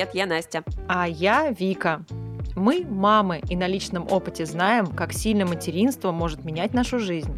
[0.00, 0.64] привет, я Настя.
[0.88, 2.02] А я Вика.
[2.56, 7.36] Мы мамы и на личном опыте знаем, как сильно материнство может менять нашу жизнь.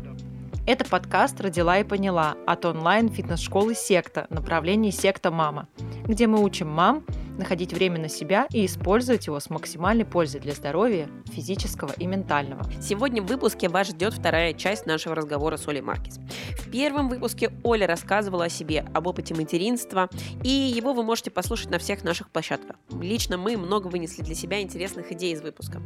[0.64, 5.66] Это подкаст «Родила и поняла» от онлайн-фитнес-школы «Секта» направление «Секта Мама»,
[6.04, 7.02] где мы учим мам
[7.38, 12.64] находить время на себя и использовать его с максимальной пользой для здоровья физического и ментального.
[12.80, 16.18] Сегодня в выпуске вас ждет вторая часть нашего разговора с Олей Маркис.
[16.58, 20.08] В первом выпуске Оля рассказывала о себе, об опыте материнства,
[20.42, 22.76] и его вы можете послушать на всех наших площадках.
[23.00, 25.80] Лично мы много вынесли для себя интересных идей из выпуска.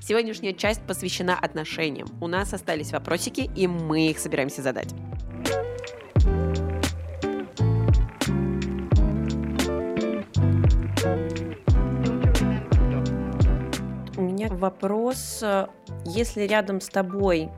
[0.00, 2.08] Сегодняшняя часть посвящена отношениям.
[2.20, 4.94] У нас остались вопросики, и мы их собираемся задать.
[14.60, 15.42] Вопрос,
[16.04, 17.50] если рядом с тобой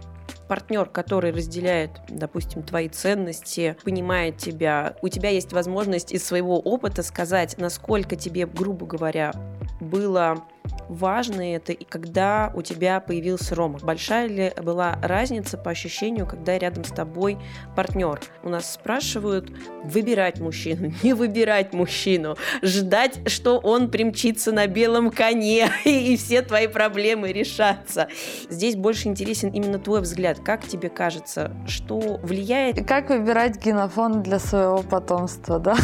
[0.49, 7.03] партнер, который разделяет, допустим, твои ценности, понимает тебя, у тебя есть возможность из своего опыта
[7.03, 9.33] сказать, насколько тебе, грубо говоря,
[9.81, 10.45] было
[10.89, 13.79] важно это, и когда у тебя появился Рома?
[13.83, 17.39] Большая ли была разница по ощущению, когда рядом с тобой
[17.75, 18.21] партнер?
[18.43, 19.51] У нас спрашивают
[19.85, 26.67] выбирать мужчину, не выбирать мужчину, ждать, что он примчится на белом коне и все твои
[26.67, 28.09] проблемы решатся.
[28.49, 30.41] Здесь больше интересен именно твой взгляд.
[30.41, 32.87] Как тебе кажется, что влияет?
[32.87, 35.77] Как выбирать генофон для своего потомства, да?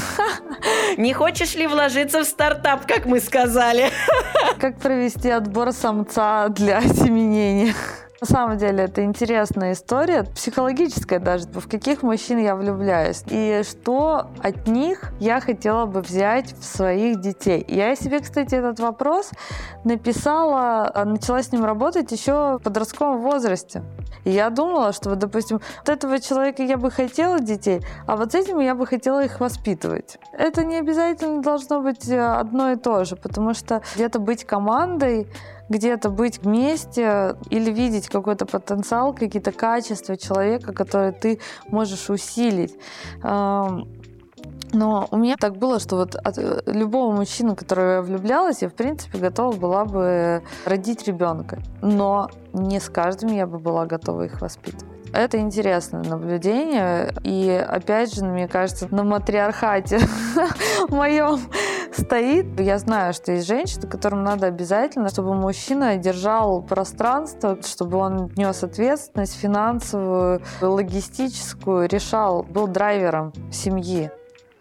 [0.96, 3.90] Не хочешь ли вложиться в стартап, как мы сказали?
[4.58, 7.74] Как провести отбор самца для осеменения?
[8.20, 14.26] На самом деле это интересная история, психологическая даже, в каких мужчин я влюбляюсь и что
[14.42, 17.64] от них я хотела бы взять в своих детей.
[17.68, 19.30] Я себе, кстати, этот вопрос
[19.84, 23.84] написала, а, начала с ним работать еще в подростковом возрасте.
[24.24, 28.32] И я думала, что, вот, допустим, от этого человека я бы хотела детей, а вот
[28.32, 30.18] с этим я бы хотела их воспитывать.
[30.32, 35.28] Это не обязательно должно быть э, одно и то же, потому что где-то быть командой,
[35.68, 42.74] где-то быть вместе или видеть какой-то потенциал, какие-то качества человека, которые ты можешь усилить.
[44.72, 48.68] Но у меня так было, что вот от э, любого мужчины, которого я влюблялась, я,
[48.68, 51.58] в принципе, готова была бы родить ребенка.
[51.80, 54.84] Но не с каждым я бы была готова их воспитывать.
[55.12, 57.14] Это интересное наблюдение.
[57.24, 60.00] И опять же, мне кажется, на матриархате
[60.88, 61.40] моем
[61.98, 62.60] стоит.
[62.60, 68.62] Я знаю, что есть женщины, которым надо обязательно, чтобы мужчина держал пространство, чтобы он нес
[68.62, 74.10] ответственность финансовую, логистическую, решал, был драйвером семьи.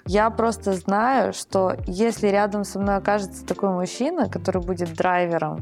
[0.10, 5.60] Я просто знаю, что если рядом со мной окажется такой мужчина, который будет драйвером,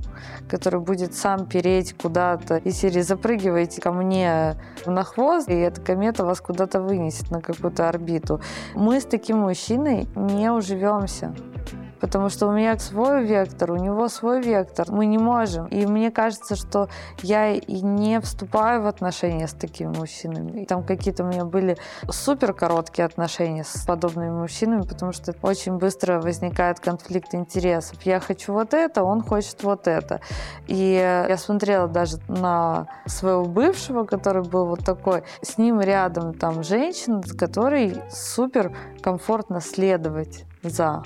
[0.47, 4.55] который будет сам переть куда-то и серии запрыгивайте ко мне
[4.85, 8.39] на хвост, и эта комета вас куда-то вынесет на какую-то орбиту,
[8.75, 11.33] мы с таким мужчиной не уживемся
[12.05, 14.91] потому что у меня свой вектор, у него свой вектор.
[14.91, 15.65] Мы не можем.
[15.69, 16.87] И мне кажется, что
[17.23, 20.61] я и не вступаю в отношения с такими мужчинами.
[20.61, 21.77] И там какие-то у меня были
[22.07, 27.99] супер короткие отношения с подобными мужчинами, потому что очень быстро возникает конфликт интересов.
[28.03, 30.21] Я хочу вот это, он хочет вот это.
[30.67, 35.23] И я смотрела даже на своего бывшего, который был вот такой.
[35.41, 41.01] С ним рядом там женщина, с которой супер комфортно следовать за.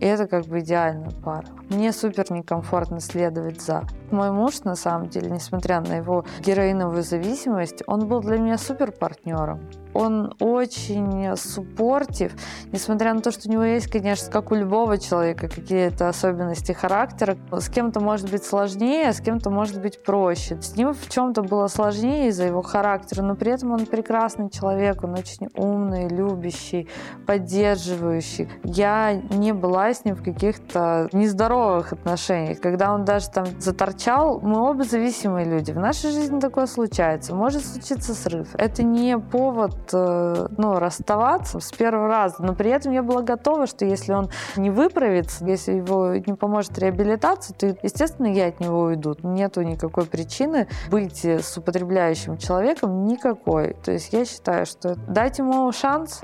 [0.00, 1.46] И это как бы идеальная пара.
[1.68, 3.82] Мне супер некомфортно следовать за.
[4.10, 8.92] Мой муж, на самом деле, несмотря на его героиновую зависимость, он был для меня супер
[8.92, 9.60] партнером
[9.96, 12.32] он очень суппортив,
[12.70, 17.36] несмотря на то, что у него есть, конечно, как у любого человека, какие-то особенности характера.
[17.50, 20.60] С кем-то может быть сложнее, а с кем-то может быть проще.
[20.60, 25.02] С ним в чем-то было сложнее из-за его характера, но при этом он прекрасный человек,
[25.02, 26.88] он очень умный, любящий,
[27.26, 28.50] поддерживающий.
[28.64, 31.55] Я не была с ним в каких-то нездоровых
[31.92, 32.60] отношениях.
[32.60, 35.72] Когда он даже там заторчал, мы оба зависимые люди.
[35.72, 37.34] В нашей жизни такое случается.
[37.34, 38.48] Может случиться срыв.
[38.54, 42.36] Это не повод Э, ну, расставаться с первого раза.
[42.40, 46.78] Но при этом я была готова, что если он не выправится, если его не поможет
[46.78, 49.16] реабилитация, то, естественно, я от него уйду.
[49.22, 53.74] Нету никакой причины быть с употребляющим человеком никакой.
[53.84, 56.20] То есть я считаю, что дать ему шанс,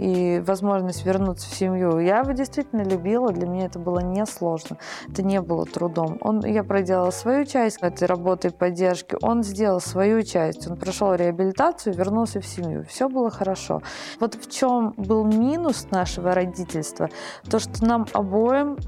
[0.00, 1.98] и возможность вернуться в семью.
[1.98, 6.16] Я его действительно любила, для меня это было несложно, это не было трудом.
[6.22, 11.14] Он, я проделала свою часть этой работы и поддержки, он сделал свою часть, он прошел
[11.14, 13.82] реабилитацию, вернулся в семью, все было хорошо.
[14.20, 17.10] Вот в чем был минус нашего родительства,
[17.50, 18.78] то, что нам обоим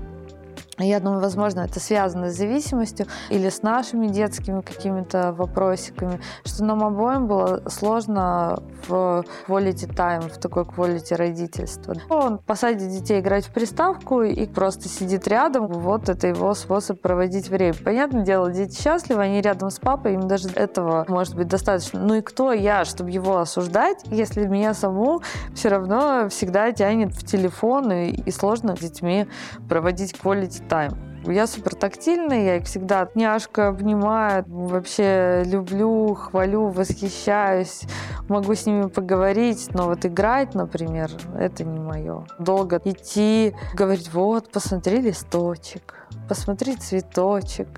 [0.78, 6.82] Я думаю, возможно, это связано с зависимостью или с нашими детскими какими-то вопросиками, что нам
[6.82, 11.94] обоим было сложно в quality time, в такой quality родительства.
[12.08, 15.66] Он посадит детей играть в приставку и просто сидит рядом.
[15.66, 17.74] Вот это его способ проводить время.
[17.74, 22.00] Понятное дело, дети счастливы, они рядом с папой, им даже этого может быть достаточно.
[22.00, 25.20] Ну и кто я, чтобы его осуждать, если меня саму
[25.54, 29.26] все равно всегда тянет в телефон и, и сложно с детьми
[29.68, 31.11] проводить quality time.
[31.24, 37.82] Я супер тактильная, я их всегда няшка обнимаю, вообще люблю, хвалю, восхищаюсь,
[38.28, 42.26] могу с ними поговорить, но вот играть, например, это не мое.
[42.40, 47.68] Долго идти, говорить, вот, посмотри листочек, посмотри цветочек,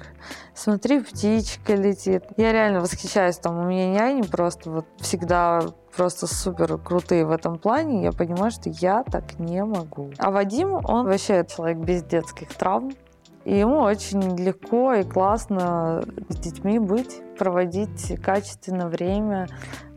[0.54, 2.24] смотри, птичка летит.
[2.38, 5.60] Я реально восхищаюсь, там у меня няни просто вот всегда
[5.94, 10.10] просто супер крутые в этом плане, я понимаю, что я так не могу.
[10.18, 12.92] А Вадим, он вообще человек без детских травм.
[13.44, 19.48] И ему очень легко и классно с детьми быть, проводить качественное время,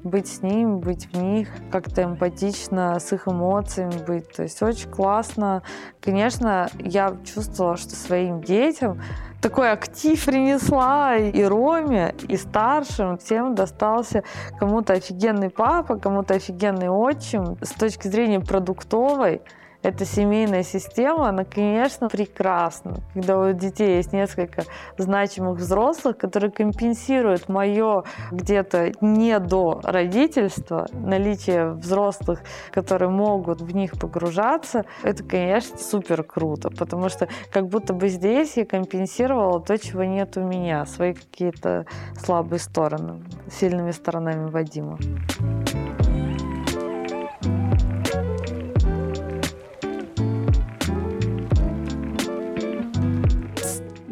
[0.03, 4.29] быть с ними, быть в них, как-то эмпатично с их эмоциями быть.
[4.35, 5.63] То есть очень классно.
[6.01, 9.01] Конечно, я чувствовала, что своим детям
[9.41, 13.17] такой актив принесла и Роме, и старшим.
[13.17, 14.23] Всем достался
[14.59, 17.57] кому-то офигенный папа, кому-то офигенный отчим.
[17.61, 19.41] С точки зрения продуктовой,
[19.83, 22.97] эта семейная система, она, конечно, прекрасна.
[23.13, 24.63] Когда у детей есть несколько
[24.97, 32.41] значимых взрослых, которые компенсируют мое где-то не до родительства, наличие взрослых,
[32.71, 38.57] которые могут в них погружаться, это, конечно, супер круто, потому что как будто бы здесь
[38.57, 41.85] я компенсировала то, чего нет у меня, свои какие-то
[42.17, 44.97] слабые стороны, сильными сторонами Вадима.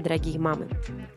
[0.05, 0.67] Дорогие мамы,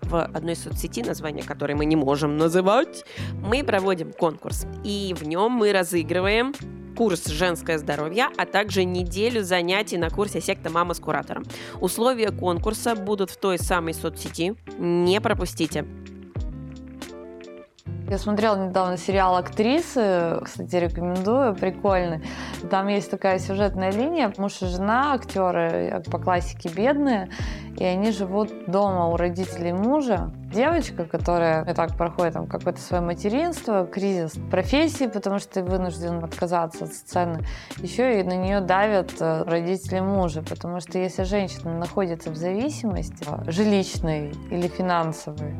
[0.02, 3.04] в одной соцсети, название которой мы не можем называть,
[3.34, 4.66] мы проводим конкурс.
[4.82, 6.54] И в нем мы разыгрываем
[6.96, 11.44] курс «Женское здоровье», а также неделю занятий на курсе «Секта мама с куратором».
[11.82, 14.56] Условия конкурса будут в той самой соцсети.
[14.78, 15.84] Не пропустите.
[18.10, 22.22] Я смотрела недавно сериал «Актрисы», кстати, рекомендую, прикольный.
[22.70, 27.28] Там есть такая сюжетная линия, муж и жена, актеры по классике бедные,
[27.78, 30.30] и они живут дома у родителей мужа.
[30.52, 36.24] Девочка, которая и так проходит там какое-то свое материнство, кризис профессии, потому что ты вынужден
[36.24, 37.40] отказаться от сцены,
[37.76, 43.26] еще и на нее давят э, родители мужа, потому что если женщина находится в зависимости,
[43.46, 45.54] жилищной или финансовой,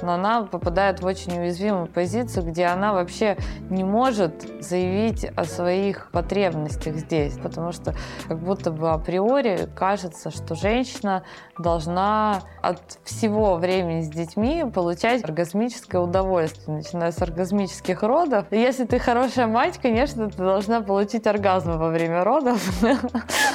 [0.00, 3.36] но она попадает в очень уязвимую позицию, где она вообще
[3.68, 7.94] не может заявить о своих потребностях здесь, потому что
[8.26, 11.24] как будто бы априори кажется, что женщина
[11.58, 14.29] должна от всего времени с детьми
[14.72, 18.46] получать оргазмическое удовольствие, начиная с оргазмических родов.
[18.50, 22.60] И если ты хорошая мать, конечно, ты должна получить оргазм во время родов.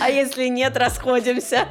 [0.01, 1.67] А если нет, расходимся.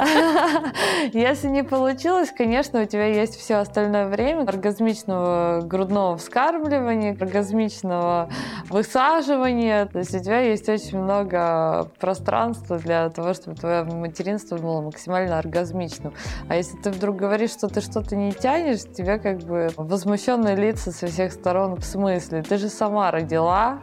[1.12, 8.30] Если не получилось, конечно, у тебя есть все остальное время оргазмичного грудного вскармливания, оргазмичного
[8.68, 9.86] высаживания.
[9.86, 15.38] То есть у тебя есть очень много пространства для того, чтобы твое материнство было максимально
[15.38, 16.14] оргазмичным.
[16.48, 20.92] А если ты вдруг говоришь, что ты что-то не тянешь, тебе как бы возмущенные лица
[20.92, 22.42] со всех сторон в смысле.
[22.42, 23.80] Ты же сама родила,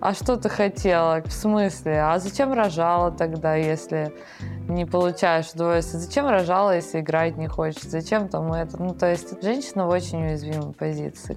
[0.00, 1.22] а что ты хотела?
[1.22, 2.00] В смысле?
[2.02, 4.12] А зачем рожала тогда, если
[4.68, 5.98] не получаешь удовольствия?
[5.98, 7.82] Зачем рожала, если играть не хочешь?
[7.82, 8.80] Зачем там это?
[8.80, 11.36] Ну, то есть женщина в очень уязвимой позиции.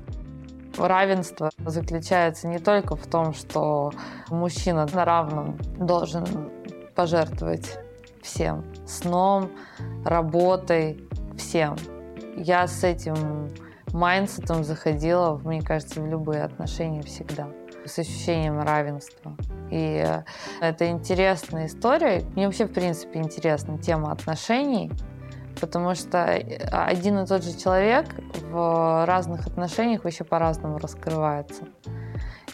[0.77, 3.91] Равенство заключается не только в том, что
[4.29, 6.25] мужчина на равном должен
[6.95, 7.79] пожертвовать
[8.21, 8.63] всем.
[8.85, 9.49] Сном,
[10.05, 11.03] работой,
[11.35, 11.75] всем.
[12.35, 13.49] Я с этим
[13.93, 17.47] mindset ом заходила, мне кажется, в любые отношения всегда
[17.85, 19.35] с ощущением равенства.
[19.71, 20.23] И э,
[20.61, 22.23] это интересная история.
[22.35, 24.91] Мне вообще, в принципе, интересна тема отношений,
[25.59, 28.05] потому что э, один и тот же человек
[28.51, 31.63] в разных отношениях вообще по-разному раскрывается.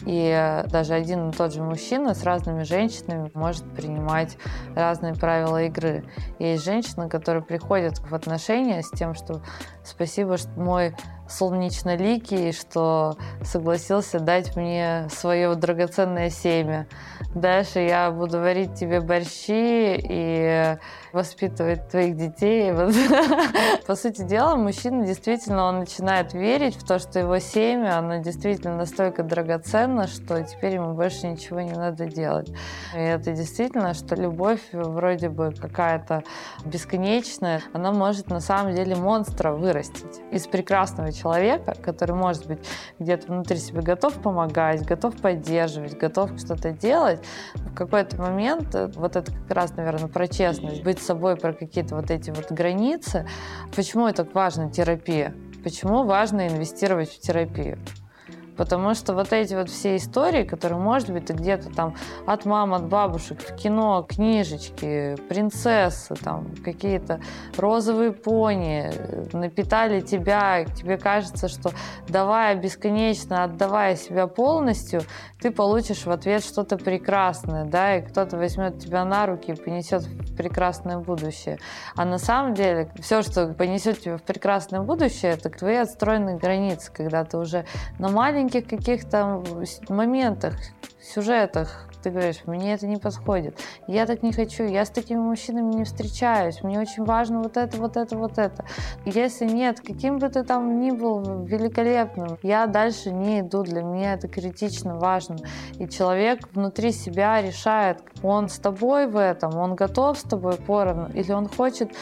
[0.06, 4.36] И э, даже один и тот же мужчина с разными женщинами может принимать
[4.74, 6.04] разные правила игры.
[6.38, 9.42] Есть женщины, которые приходят в отношения с тем, что
[9.88, 10.94] спасибо, что мой
[11.28, 16.86] солнечноликий, что согласился дать мне свое драгоценное семя.
[17.34, 20.76] Дальше я буду варить тебе борщи и
[21.12, 22.72] воспитывать твоих детей.
[23.86, 28.76] По сути дела, мужчина действительно он начинает верить в то, что его семя, оно действительно
[28.76, 32.50] настолько драгоценно, что теперь ему больше ничего не надо делать.
[32.94, 36.22] И это действительно, что любовь вроде бы какая-то
[36.64, 40.20] бесконечная, она может на самом деле монстра вырастить.
[40.30, 42.58] Из прекрасного человека, который может быть
[42.98, 47.20] где-то внутри себя готов помогать, готов поддерживать, готов что-то делать,
[47.54, 51.96] в какой-то момент, э, вот это как раз, наверное, про честность, быть собой, про какие-то
[51.96, 53.26] вот эти вот границы.
[53.74, 55.34] Почему это важно терапия?
[55.62, 57.78] Почему важно инвестировать в терапию?
[58.58, 61.94] Потому что вот эти вот все истории, которые, может быть, ты где-то там
[62.26, 67.20] от мам, от бабушек, в кино, книжечки, принцессы, там какие-то
[67.56, 68.90] розовые пони
[69.32, 71.70] напитали тебя, тебе кажется, что
[72.08, 75.02] давая бесконечно, отдавая себя полностью,
[75.40, 80.02] ты получишь в ответ что-то прекрасное, да, и кто-то возьмет тебя на руки и понесет
[80.02, 81.58] в прекрасное будущее.
[81.94, 86.90] А на самом деле все, что понесет тебя в прекрасное будущее, это твои отстроенные границы,
[86.92, 87.64] когда ты уже
[88.00, 89.42] на маленький маленьких каких-то
[89.90, 90.54] моментах,
[91.02, 95.74] сюжетах ты говоришь, мне это не подходит, я так не хочу, я с такими мужчинами
[95.74, 98.64] не встречаюсь, мне очень важно вот это, вот это, вот это.
[99.04, 104.14] Если нет, каким бы ты там ни был великолепным, я дальше не иду, для меня
[104.14, 105.36] это критично важно.
[105.78, 111.08] И человек внутри себя решает, он с тобой в этом, он готов с тобой поровну,
[111.14, 111.92] или он хочет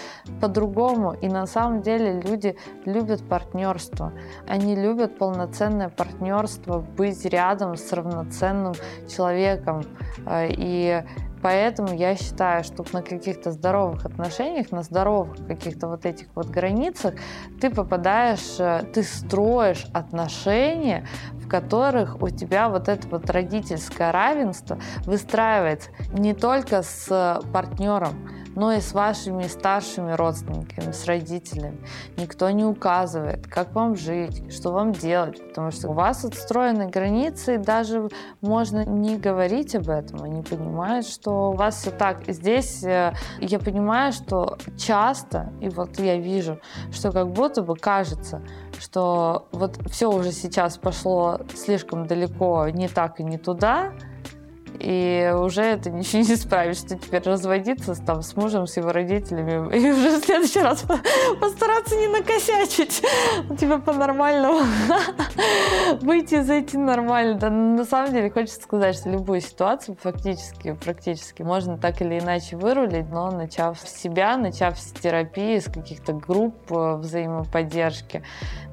[0.41, 1.15] по-другому.
[1.21, 4.13] И на самом деле люди любят партнерство.
[4.47, 8.75] Они любят полноценное партнерство, быть рядом с равноценным
[9.09, 9.83] человеком.
[10.27, 11.03] Э, и
[11.43, 17.15] Поэтому я считаю, что на каких-то здоровых отношениях, на здоровых каких-то вот этих вот границах
[17.61, 24.79] ты попадаешь, э, ты строишь отношения, в которых у тебя вот это вот родительское равенство
[25.05, 31.79] выстраивается не только с партнером, но и с вашими старшими родственниками, с родителями.
[32.17, 37.55] Никто не указывает, как вам жить, что вам делать, потому что у вас отстроены границы,
[37.55, 38.09] и даже
[38.41, 42.25] можно не говорить об этом, они понимают, что у вас все так.
[42.27, 46.59] Здесь э, я понимаю, что часто, и вот я вижу,
[46.91, 48.43] что как будто бы кажется,
[48.79, 53.93] что вот все уже сейчас пошло слишком далеко, не так и не туда,
[54.79, 59.77] и уже это ничего не исправишь, что теперь разводиться там, с мужем, с его родителями,
[59.77, 60.85] и уже в следующий раз
[61.41, 63.03] постараться не накосячить,
[63.49, 64.61] у тебя по-нормальному.
[66.01, 67.39] Выйти и зайти нормально.
[67.39, 72.57] Да, на самом деле хочется сказать, что любую ситуацию фактически, практически можно так или иначе
[72.57, 78.23] вырулить, но начав с себя, начав с терапии, с каких-то групп э, взаимоподдержки,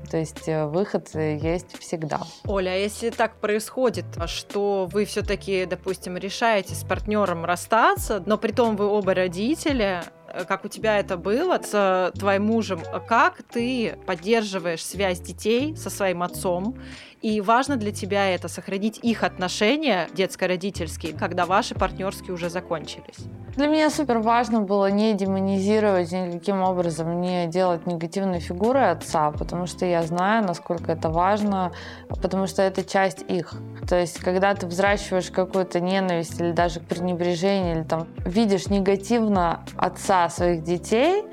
[0.10, 2.22] то есть э, выход э, есть всегда.
[2.45, 8.51] Оля, а если так происходит, что вы все-таки, допустим, решаете с партнером расстаться, но при
[8.51, 13.98] том вы оба родители, э, как у тебя это было с твоим мужем, как ты
[14.05, 16.77] поддерживаешь связь детей со своим отцом
[17.24, 23.18] и важно для тебя это сохранить их отношения детско-родительские, когда ваши партнерские уже закончились.
[23.56, 29.68] Для меня супер важно было не демонизировать никаким образом, не делать негативной фигуры отца, потому
[29.68, 31.72] что я знаю, насколько это важно,
[32.10, 33.53] потому что это часть их.
[33.88, 40.27] То есть, когда ты взращиваешь какую-то ненависть или даже пренебрежение, или там видишь негативно отца
[40.30, 41.24] своих детей,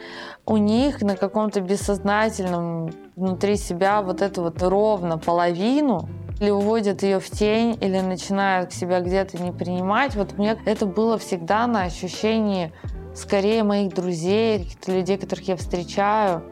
[0.50, 6.08] у них на каком-то бессознательном внутри себя вот эту вот ровно половину,
[6.40, 10.16] или уводят ее в тень, или начинают себя где-то не принимать.
[10.16, 12.72] Вот мне это было всегда на ощущении
[13.14, 16.42] скорее моих друзей, каких-то людей, которых я встречаю,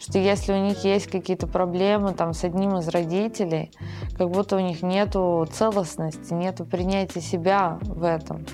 [0.00, 3.70] что если у них есть какие-то проблемы там с одним из родителей,
[4.18, 8.44] как будто у них нету целостности, нету принятия себя в этом.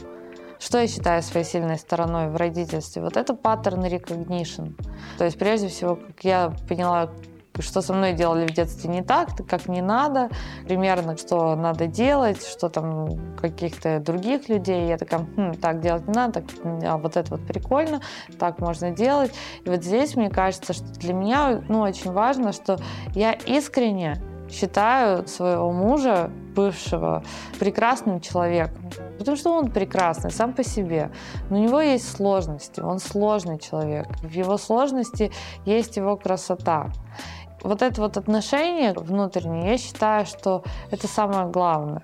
[0.61, 3.01] Что я считаю своей сильной стороной в родительстве?
[3.01, 4.75] Вот это паттерн recognition.
[5.17, 7.09] То есть, прежде всего, как я поняла,
[7.59, 10.29] что со мной делали в детстве не так, как не надо,
[10.67, 14.87] примерно что надо делать, что там каких-то других людей.
[14.87, 16.45] Я такая, хм, так делать не надо, так,
[16.85, 18.03] а вот это вот прикольно,
[18.39, 19.33] так можно делать.
[19.65, 22.79] И вот здесь мне кажется, что для меня ну, очень важно, что
[23.15, 27.23] я искренне считаю своего мужа, бывшего,
[27.59, 28.91] прекрасным человеком.
[29.19, 31.11] Потому что он прекрасный сам по себе.
[31.49, 32.81] Но у него есть сложности.
[32.81, 34.07] Он сложный человек.
[34.23, 35.31] В его сложности
[35.65, 36.91] есть его красота
[37.63, 42.03] вот это вот отношение внутреннее, я считаю, что это самое главное.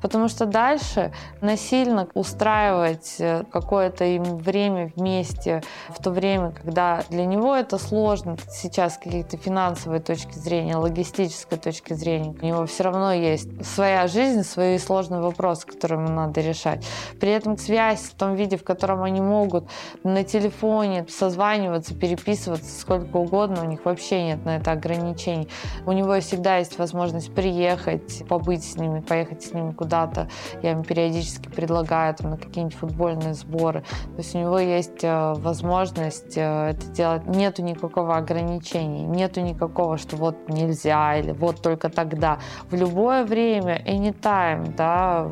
[0.00, 7.26] Потому что дальше насильно устраивать э, какое-то им время вместе, в то время, когда для
[7.26, 12.34] него это сложно сейчас с каких-то финансовой точки зрения, логистической точки зрения.
[12.40, 16.84] У него все равно есть своя жизнь, свои сложные вопросы, которые ему надо решать.
[17.20, 19.64] При этом связь в том виде, в котором они могут
[20.04, 25.48] на телефоне созваниваться, переписываться сколько угодно, у них вообще нет на это ограничений.
[25.86, 30.28] У него всегда есть возможность приехать, побыть с ними, поехать с ними ними куда-то,
[30.62, 33.82] я им периодически предлагаю там, на какие-нибудь футбольные сборы.
[33.82, 37.26] То есть у него есть э, возможность э, это делать.
[37.26, 42.38] Нету никакого ограничения, нету никакого, что вот нельзя или вот только тогда.
[42.70, 45.30] В любое время, anytime, да,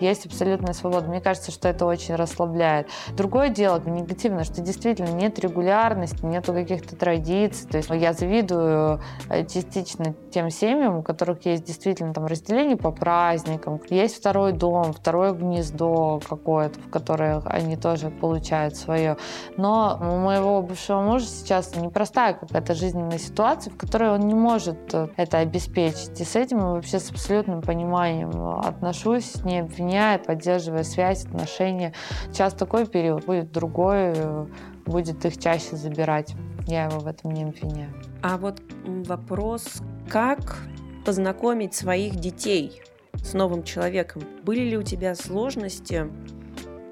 [0.00, 1.08] есть абсолютная свобода.
[1.08, 2.88] Мне кажется, что это очень расслабляет.
[3.16, 7.68] Другое дело, негативное, что действительно нет регулярности, нету каких-то традиций.
[7.68, 12.90] То есть я завидую э, частично тем семьям, у которых есть действительно там разделение по
[12.90, 13.41] праздникам,
[13.90, 19.16] есть второй дом, второе гнездо какое-то, в которое они тоже получают свое.
[19.56, 24.94] Но у моего бывшего мужа сейчас непростая какая-то жизненная ситуация, в которой он не может
[24.94, 26.20] э, это обеспечить.
[26.20, 31.92] И с этим я вообще с абсолютным пониманием отношусь, не обвиняя, поддерживая связь, отношения.
[32.30, 34.46] Сейчас такой период, будет другой, э,
[34.86, 36.34] будет их чаще забирать.
[36.66, 37.92] Я его в этом не обвиняю.
[38.22, 40.58] А вот вопрос, как
[41.04, 42.80] познакомить своих детей
[43.14, 44.22] с новым человеком?
[44.42, 46.08] Были ли у тебя сложности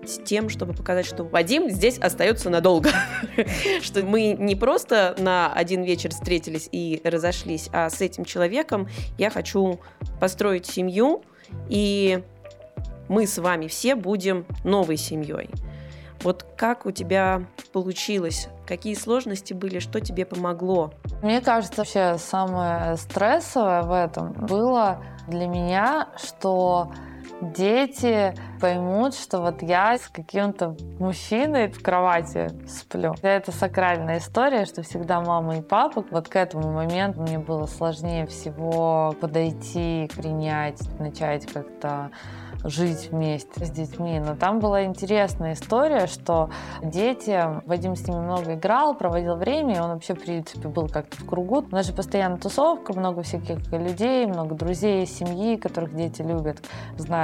[0.05, 2.91] с тем, чтобы показать, что Вадим здесь остается надолго.
[3.83, 9.31] что мы не просто на один вечер встретились и разошлись, а с этим человеком я
[9.31, 9.81] хочу
[10.21, 11.23] построить семью,
[11.69, 12.23] и
[13.09, 15.51] мы с вами все будем новой семьей.
[16.23, 18.49] Вот как у тебя получилось?
[18.67, 19.79] Какие сложности были?
[19.79, 20.93] Что тебе помогло?
[21.23, 26.93] Мне кажется, вообще самое стрессовое в этом было для меня, что
[27.41, 33.15] дети поймут, что вот я с каким-то мужчиной в кровати сплю.
[33.23, 36.05] Это сакральная история, что всегда мама и папа.
[36.11, 42.11] Вот к этому моменту мне было сложнее всего подойти, принять, начать как-то
[42.65, 44.21] жить вместе с детьми.
[44.21, 46.51] Но там была интересная история, что
[46.83, 51.17] дети, Вадим с ними много играл, проводил время, и он вообще, в принципе, был как-то
[51.17, 51.65] в кругу.
[51.71, 56.59] У нас же постоянно тусовка, много всяких людей, много друзей, семьи, которых дети любят,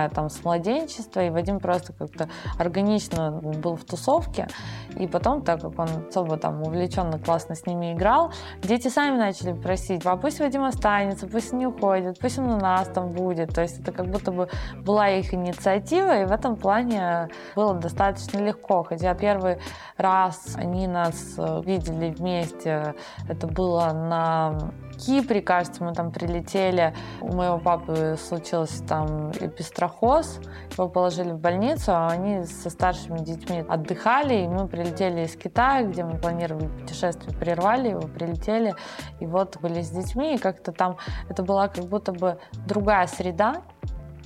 [0.08, 4.48] там с младенчества, и Вадим просто как-то органично был в тусовке,
[4.96, 8.32] и потом, так как он особо там увлеченно, классно с ними играл,
[8.62, 12.88] дети сами начали просить, а пусть Вадим останется, пусть не уходит, пусть он у нас
[12.88, 14.48] там будет, то есть это как будто бы
[14.82, 18.82] была их их инициатива, и в этом плане было достаточно легко.
[18.82, 19.58] Хотя первый
[19.96, 22.94] раз они нас э, видели вместе,
[23.28, 26.94] это было на Кипре, кажется, мы там прилетели.
[27.20, 30.40] У моего папы случился там эпистрохоз,
[30.72, 35.84] его положили в больницу, а они со старшими детьми отдыхали, и мы прилетели из Китая,
[35.86, 38.74] где мы планировали путешествие, прервали его, прилетели,
[39.20, 40.96] и вот были с детьми, и как-то там
[41.28, 43.62] это была как будто бы другая среда,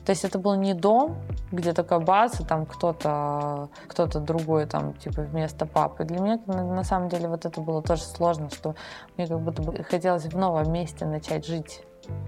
[0.05, 1.17] то есть это был не дом,
[1.53, 6.05] где такая бац, и там кто-то кто другой там типа вместо папы.
[6.05, 8.75] Для меня на, на самом деле вот это было тоже сложно, что
[9.17, 11.83] мне как будто бы хотелось в новом месте начать жить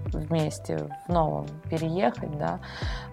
[0.05, 2.59] вместе в новом переехать, да,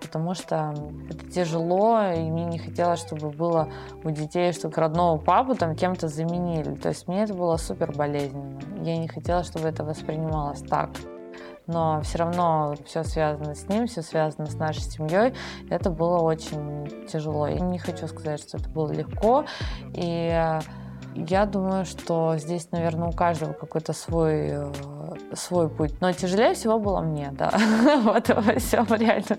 [0.00, 0.74] потому что
[1.08, 3.68] это тяжело, и мне не хотелось, чтобы было
[4.04, 6.74] у детей, что родного папу там кем-то заменили.
[6.74, 8.60] То есть мне это было супер болезненно.
[8.82, 10.90] Я не хотела, чтобы это воспринималось так
[11.66, 15.34] но все равно все связано с ним, все связано с нашей семьей.
[15.68, 17.46] Это было очень тяжело.
[17.46, 19.44] Я не хочу сказать, что это было легко.
[19.94, 20.58] И
[21.14, 24.72] я думаю, что здесь, наверное, у каждого какой-то свой, э,
[25.34, 26.00] свой путь.
[26.00, 27.52] Но тяжелее всего было мне, да.
[28.02, 29.36] Вот во всем реально.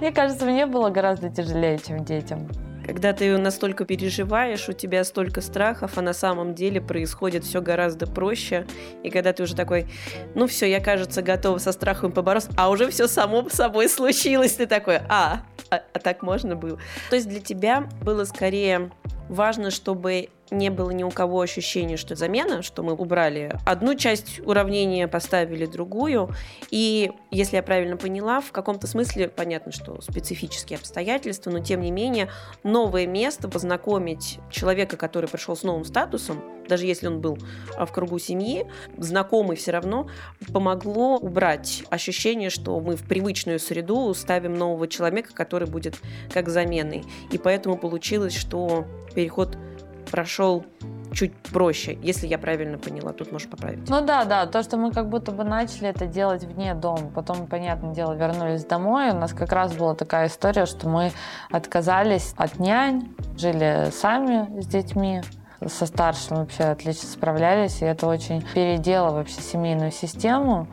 [0.00, 2.48] Мне кажется, мне было гораздо тяжелее, чем детям.
[2.86, 8.06] Когда ты настолько переживаешь, у тебя столько страхов, а на самом деле происходит все гораздо
[8.06, 8.66] проще.
[9.02, 9.86] И когда ты уже такой,
[10.34, 14.66] ну все, я, кажется, готова со страхом побороться, а уже все само собой случилось, ты
[14.66, 16.78] такой, а, а, а так можно было.
[17.08, 18.90] То есть для тебя было скорее
[19.28, 24.40] важно, чтобы не было ни у кого ощущения, что замена, что мы убрали одну часть
[24.40, 26.30] уравнения, поставили другую.
[26.70, 31.90] И, если я правильно поняла, в каком-то смысле, понятно, что специфические обстоятельства, но тем не
[31.90, 32.28] менее,
[32.62, 37.38] новое место познакомить человека, который пришел с новым статусом, даже если он был
[37.76, 40.08] а, в кругу семьи, знакомый все равно,
[40.52, 45.96] помогло убрать ощущение, что мы в привычную среду ставим нового человека, который будет
[46.32, 47.04] как заменой.
[47.30, 49.56] И поэтому получилось, что переход
[50.04, 50.64] прошел
[51.12, 53.12] чуть проще, если я правильно поняла.
[53.12, 53.88] Тут можешь поправить.
[53.88, 54.46] Ну да, да.
[54.46, 58.64] То, что мы как будто бы начали это делать вне дома, потом, понятное дело, вернулись
[58.64, 59.10] домой.
[59.10, 61.12] У нас как раз была такая история, что мы
[61.50, 65.22] отказались от нянь, жили сами с детьми
[65.66, 70.66] со старшим вообще отлично справлялись, и это очень переделало вообще семейную систему.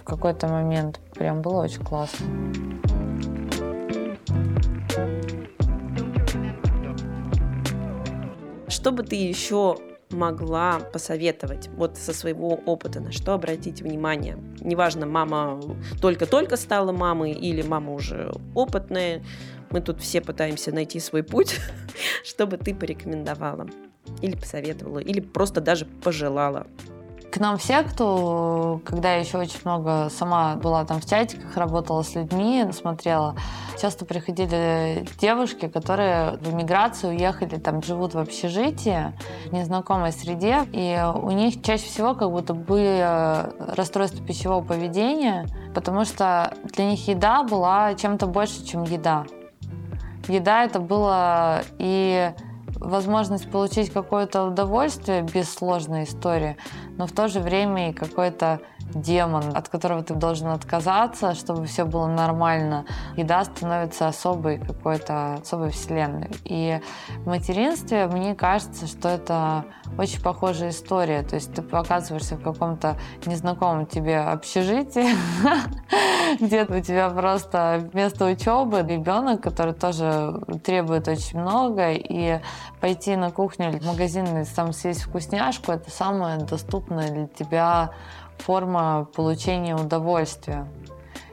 [0.00, 2.26] В какой-то момент прям было очень классно.
[8.68, 9.78] Что бы ты еще
[10.10, 14.38] могла посоветовать вот со своего опыта, на что обратить внимание?
[14.60, 15.60] Неважно, мама
[16.00, 19.22] только-только стала мамой или мама уже опытная,
[19.70, 21.56] мы тут все пытаемся найти свой путь,
[22.24, 23.68] чтобы ты порекомендовала
[24.22, 26.66] или посоветовала, или просто даже пожелала
[27.32, 32.02] к нам в секту, когда я еще очень много сама была там в чатиках, работала
[32.02, 33.36] с людьми, смотрела,
[33.80, 39.12] часто приходили девушки, которые в эмиграцию уехали, там живут в общежитии,
[39.48, 43.00] в незнакомой среде, и у них чаще всего как будто были
[43.74, 49.24] расстройства пищевого поведения, потому что для них еда была чем-то больше, чем еда.
[50.28, 52.32] Еда это было и
[52.78, 56.56] возможность получить какое-то удовольствие без сложной истории,
[56.96, 58.60] но в то же время и какой-то
[58.94, 62.86] демон, от которого ты должен отказаться, чтобы все было нормально.
[63.16, 66.30] Еда становится особой какой-то особой вселенной.
[66.44, 66.80] И
[67.18, 69.64] в материнстве мне кажется, что это
[69.98, 71.22] очень похожая история.
[71.22, 75.08] То есть ты оказываешься в каком-то незнакомом тебе общежитии,
[76.40, 82.40] где у тебя просто вместо учебы ребенок, который тоже требует очень много, и
[82.80, 87.90] пойти на кухню или в магазин и там съесть вкусняшку, это самое доступное для тебя
[88.38, 90.66] форма получения удовольствия.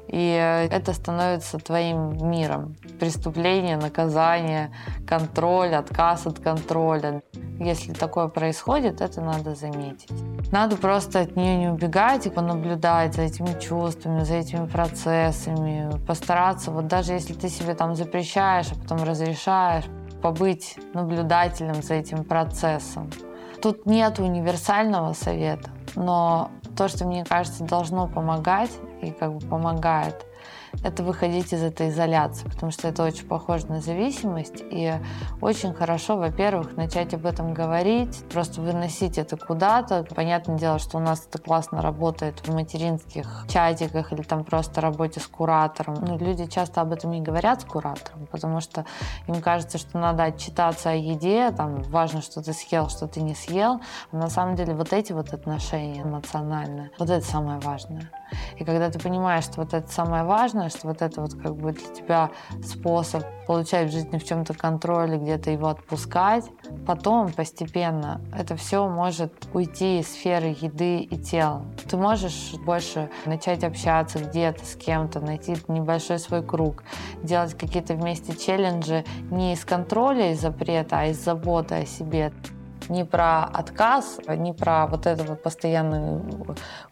[0.08, 2.76] И это становится твоим миром.
[3.00, 4.72] Преступление, наказание,
[5.08, 7.24] контроль, отказ от контроля.
[7.60, 10.10] Если такое происходит, это надо заметить.
[10.52, 16.70] Надо просто от нее не убегать и понаблюдать за этими чувствами, за этими процессами, постараться,
[16.70, 19.86] вот даже если ты себе там запрещаешь, а потом разрешаешь,
[20.22, 23.10] побыть наблюдателем за этим процессом.
[23.64, 28.72] Тут нет универсального совета, но то, что, мне кажется, должно помогать
[29.02, 30.26] и как бы помогает,
[30.84, 34.64] это выходить из этой изоляции, потому что это очень похоже на зависимость.
[34.70, 34.94] И
[35.42, 40.06] очень хорошо, во-первых, начать об этом говорить, просто выносить это куда-то.
[40.16, 45.20] Понятное дело, что у нас это классно работает в материнских чатиках или там просто работе
[45.20, 45.96] с куратором.
[45.96, 48.86] Но люди часто об этом не говорят с куратором, потому что
[49.28, 53.36] им кажется, что надо отчитаться о еде, там важно, что ты съел, что ты не
[53.36, 53.82] съел.
[54.12, 58.10] А на самом деле вот эти вот отношения эмоциональные, вот это самое важное.
[58.58, 60.33] И когда ты понимаешь, что вот это самое важное,
[60.70, 62.32] что вот это вот как бы для тебя
[62.64, 66.46] способ получать в жизни в чем-то контроль и где-то его отпускать,
[66.88, 71.66] потом постепенно это все может уйти из сферы еды и тела.
[71.88, 76.84] Ты можешь больше начать общаться где-то с кем-то, найти небольшой свой круг,
[77.22, 82.32] делать какие-то вместе челленджи не из контроля и запрета, а из заботы о себе
[82.90, 86.22] не про отказ, не про вот этот вот постоянный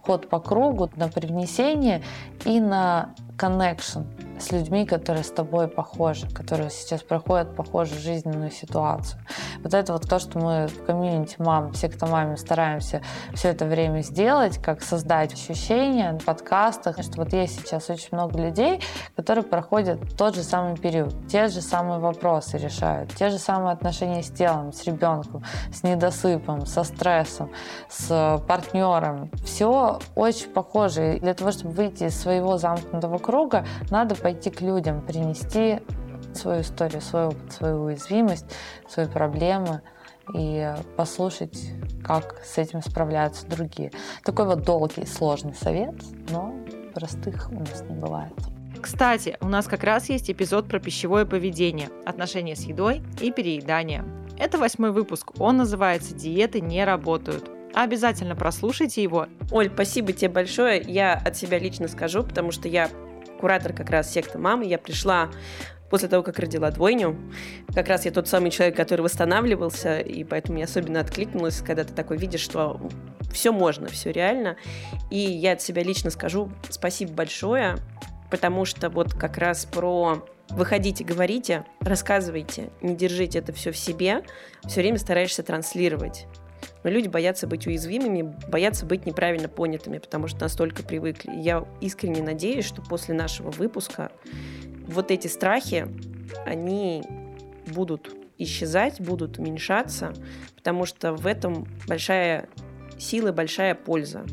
[0.02, 2.02] ход по кругу, на привнесение
[2.46, 4.06] и на connection
[4.42, 9.22] с людьми, которые с тобой похожи, которые сейчас проходят похожую жизненную ситуацию.
[9.64, 13.02] Вот это вот то, что мы в комьюнити мам, все, кто маме стараемся
[13.34, 18.40] все это время сделать, как создать ощущения в подкастах, что вот есть сейчас очень много
[18.40, 18.82] людей,
[19.16, 24.24] которые проходят тот же самый период, те же самые вопросы решают, те же самые отношения
[24.24, 27.52] с телом, с ребенком, с недосыпом, со стрессом,
[27.90, 29.30] с партнером.
[29.46, 31.18] Все очень похоже.
[31.18, 35.80] И для того, чтобы выйти из своего замкнутого круга, надо пойти пойти к людям, принести
[36.34, 38.46] свою историю, свой опыт, свою уязвимость,
[38.88, 39.82] свои проблемы
[40.34, 41.72] и послушать,
[42.04, 43.92] как с этим справляются другие.
[44.24, 45.96] Такой вот долгий, сложный совет,
[46.30, 46.56] но
[46.94, 48.34] простых у нас не бывает.
[48.82, 54.06] Кстати, у нас как раз есть эпизод про пищевое поведение, отношения с едой и переедание.
[54.40, 57.52] Это восьмой выпуск, он называется «Диеты не работают».
[57.74, 59.28] Обязательно прослушайте его.
[59.52, 60.82] Оль, спасибо тебе большое.
[60.82, 62.90] Я от себя лично скажу, потому что я
[63.42, 64.66] куратор как раз секта мамы.
[64.66, 65.30] Я пришла
[65.90, 67.18] после того, как родила двойню.
[67.74, 71.94] Как раз я тот самый человек, который восстанавливался, и поэтому мне особенно откликнулось, когда ты
[71.94, 72.80] такой видишь, что
[73.34, 74.56] все можно, все реально.
[75.10, 77.76] И я от себя лично скажу спасибо большое,
[78.30, 84.24] потому что вот как раз про выходите, говорите, рассказывайте, не держите это все в себе,
[84.66, 86.28] все время стараешься транслировать.
[86.84, 91.32] Но люди боятся быть уязвимыми, боятся быть неправильно понятыми, потому что настолько привыкли.
[91.36, 94.12] Я искренне надеюсь, что после нашего выпуска
[94.88, 95.88] вот эти страхи,
[96.46, 97.04] они
[97.68, 100.14] будут исчезать, будут уменьшаться,
[100.56, 102.50] потому что в этом большая
[102.98, 104.26] сила, большая польза.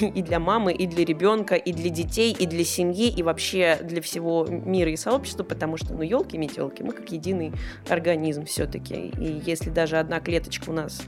[0.00, 4.00] И для мамы, и для ребенка, и для детей, и для семьи, и вообще для
[4.00, 7.52] всего мира и сообщества, потому что, ну, елки-метелки, мы как единый
[7.90, 8.94] организм все-таки.
[8.94, 11.02] И если даже одна клеточка у нас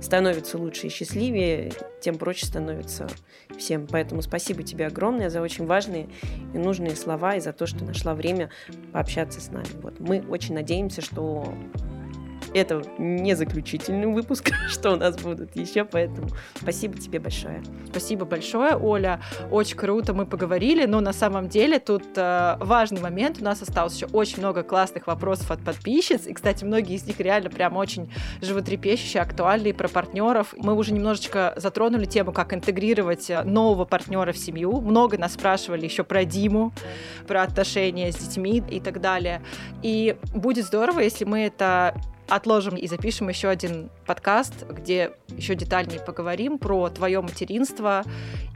[0.00, 3.08] становится лучше и счастливее, тем проще становится
[3.56, 3.86] всем.
[3.86, 6.08] Поэтому спасибо тебе огромное за очень важные
[6.54, 8.50] и нужные слова и за то, что нашла время
[8.92, 9.68] пообщаться с нами.
[9.82, 10.00] Вот.
[10.00, 11.52] Мы очень надеемся, что
[12.54, 17.62] это не заключительный выпуск, что у нас будут еще, поэтому спасибо тебе большое.
[17.90, 19.20] Спасибо большое, Оля.
[19.50, 23.38] Очень круто мы поговорили, но на самом деле тут э, важный момент.
[23.40, 26.26] У нас осталось еще очень много классных вопросов от подписчиц.
[26.26, 30.54] И, кстати, многие из них реально прям очень животрепещущие, актуальные про партнеров.
[30.56, 34.80] Мы уже немножечко затронули тему, как интегрировать э, нового партнера в семью.
[34.80, 36.72] Много нас спрашивали еще про Диму,
[37.26, 39.42] про отношения с детьми и так далее.
[39.82, 41.94] И будет здорово, если мы это
[42.28, 48.04] отложим и запишем еще один подкаст, где еще детальнее поговорим про твое материнство,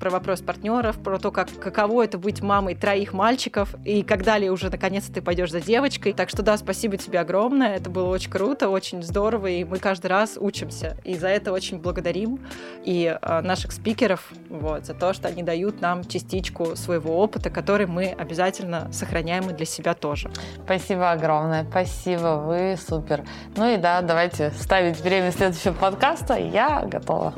[0.00, 4.48] про вопрос партнеров, про то, как, каково это быть мамой троих мальчиков, и когда ли
[4.50, 6.14] уже наконец-то ты пойдешь за девочкой.
[6.14, 10.06] Так что да, спасибо тебе огромное, это было очень круто, очень здорово, и мы каждый
[10.06, 12.40] раз учимся, и за это очень благодарим
[12.84, 17.86] и э, наших спикеров вот, за то, что они дают нам частичку своего опыта, который
[17.86, 20.30] мы обязательно сохраняем и для себя тоже.
[20.64, 23.24] Спасибо огромное, спасибо, вы супер.
[23.56, 26.34] Ну и да, давайте ставить время следующего подкаста.
[26.34, 27.34] Я готова.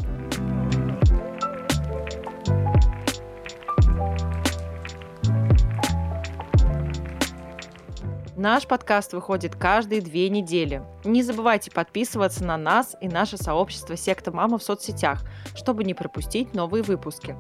[8.37, 10.83] Наш подкаст выходит каждые две недели.
[11.05, 15.23] Не забывайте подписываться на нас и наше сообщество «Секта Мама» в соцсетях,
[15.57, 17.35] чтобы не пропустить новые выпуски.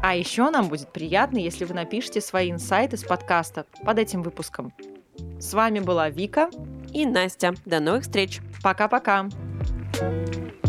[0.00, 4.72] А еще нам будет приятно, если вы напишите свои инсайты с подкаста под этим выпуском.
[5.38, 6.48] С вами была Вика
[6.94, 7.52] и Настя.
[7.66, 8.40] До новых встреч.
[8.62, 9.28] Пока-пока.
[9.98, 10.67] Thank you